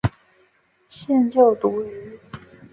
[0.87, 2.19] 现就读于。